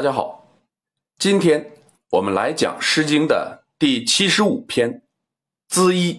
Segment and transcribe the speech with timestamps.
[0.00, 0.48] 大家好，
[1.18, 1.76] 今天
[2.08, 5.02] 我们来讲《诗经》的第七十五篇
[5.68, 6.14] 《咨伊》。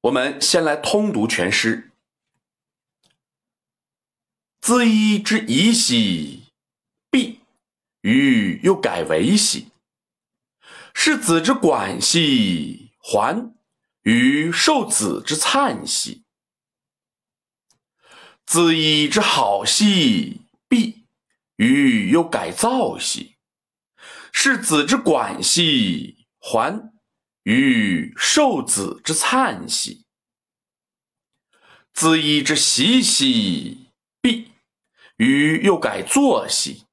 [0.00, 1.92] 我们先来通读全诗
[4.60, 6.46] ：“咨伊之夷兮，
[7.08, 7.38] 毕，
[8.00, 9.68] 予又改为兮。
[10.92, 13.54] 是子之管兮，还，
[14.02, 16.24] 予受子之粲兮。
[18.44, 20.96] 咨伊之好兮，毕。”
[21.60, 23.36] 予又改造兮，
[24.32, 26.90] 是子之管兮；还，
[27.42, 30.06] 予受子之灿兮。
[31.92, 33.90] 咨伊之习兮，
[34.22, 34.52] 必，
[35.16, 36.86] 予又改作兮，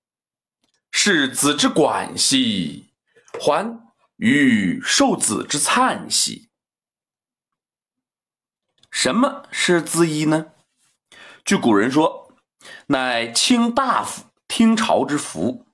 [0.92, 2.90] 是子之管兮；
[3.40, 3.80] 还，
[4.18, 6.50] 予受子之灿兮。
[8.92, 10.52] 什么是咨伊呢？
[11.46, 12.36] 据古人说，
[12.88, 14.27] 乃卿大夫。
[14.48, 15.66] 听朝之福，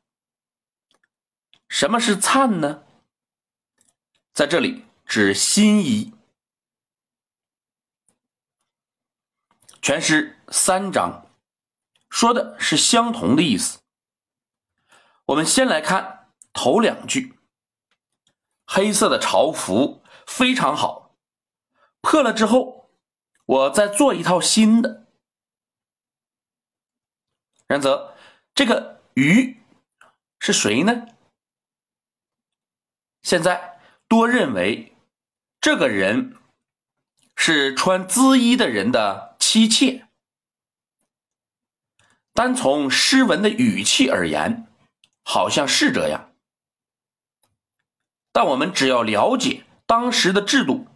[1.69, 2.83] 什么是灿呢？
[4.33, 6.13] 在这里指新衣。
[9.81, 11.29] 全诗三章，
[12.09, 13.79] 说的是相同的意思。
[15.25, 17.37] 我们先来看头两句：
[18.65, 21.15] 黑色的朝服非常好，
[22.01, 22.89] 破了之后，
[23.45, 25.05] 我再做一套新的。
[27.67, 28.11] 然则。
[28.55, 29.57] 这个鱼
[30.39, 31.07] 是谁呢？
[33.23, 34.95] 现在多认为
[35.59, 36.37] 这个人
[37.35, 40.07] 是穿缁衣的人的妻妾。
[42.33, 44.67] 单从诗文的语气而言，
[45.23, 46.31] 好像是这样。
[48.31, 50.87] 但我们只要了解当时的制度，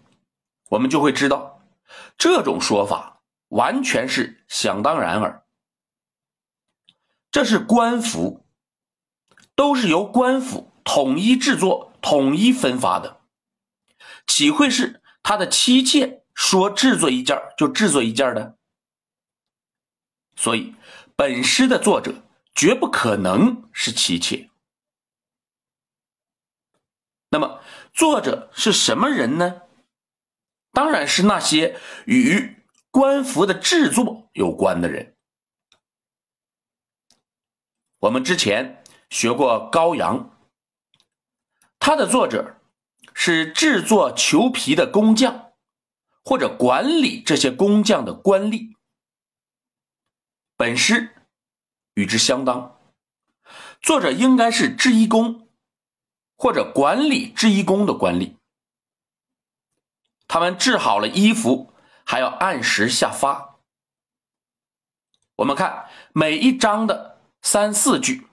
[0.70, 1.62] 我们就会知道，
[2.18, 5.44] 这种说法完全是想当然耳。
[7.38, 8.48] 这是官服，
[9.54, 13.22] 都是由官府统一制作、统一分发的，
[14.26, 18.58] 岂会是他的妻妾说制作一件就制作一件的？
[20.36, 20.74] 所以，
[21.16, 22.24] 本诗的作者
[22.56, 24.50] 绝不可能是妻妾。
[27.30, 27.62] 那么，
[27.94, 29.62] 作者是什么人呢？
[30.72, 32.56] 当然是那些与
[32.90, 35.14] 官服的制作有关的人。
[38.08, 40.32] 我们之前学过高阳，
[41.78, 42.56] 他的作者
[43.14, 45.52] 是制作裘皮的工匠，
[46.24, 48.76] 或者管理这些工匠的官吏。
[50.56, 51.16] 本诗
[51.96, 52.80] 与之相当，
[53.82, 55.50] 作者应该是制衣工
[56.38, 58.36] 或者管理制衣工的官吏。
[60.30, 61.74] 他们制好了衣服，
[62.06, 63.58] 还要按时下发。
[65.36, 67.17] 我们看每一章的。
[67.50, 68.28] 三四句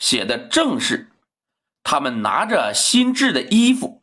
[0.00, 1.12] 写的正是
[1.84, 4.02] 他们拿着新制的衣服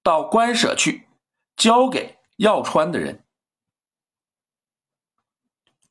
[0.00, 1.08] 到官舍去
[1.56, 3.24] 交给要穿的人。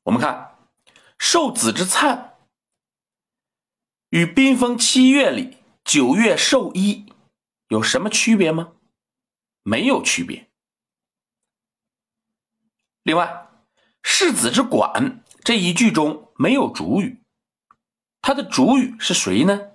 [0.04, 0.56] 我们看
[1.18, 2.38] 受子之灿
[4.08, 7.12] 与冰封七月里九月寿衣
[7.68, 8.72] 有什么区别吗？
[9.62, 10.50] 没有区别。
[13.02, 13.46] 另外，
[14.02, 17.20] 世子之管这一句中没有主语。
[18.26, 19.72] 它的主语是谁呢？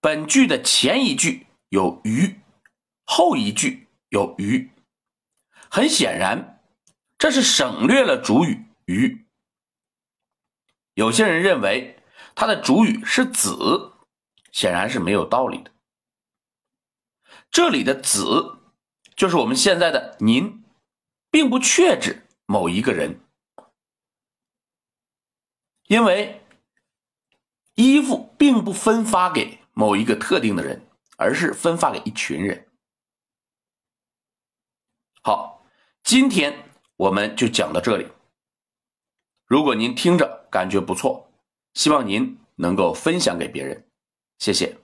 [0.00, 2.40] 本句的前一句有鱼，
[3.04, 4.70] 后一句有鱼，
[5.70, 6.62] 很显然，
[7.18, 9.26] 这是省略了主语鱼。
[10.94, 12.02] 有些人认为
[12.34, 13.92] 它的主语是子，
[14.52, 15.70] 显然是没有道理的。
[17.50, 18.56] 这里的子
[19.14, 20.64] 就是我们现在的您，
[21.30, 23.20] 并不确指某一个人。
[25.92, 26.40] 因为
[27.74, 30.86] 衣服并不分发给某一个特定的人，
[31.18, 32.66] 而是分发给一群人。
[35.22, 35.66] 好，
[36.02, 36.64] 今天
[36.96, 38.08] 我们就讲到这里。
[39.44, 41.30] 如果您听着感觉不错，
[41.74, 43.86] 希望您能够分享给别人，
[44.38, 44.81] 谢谢。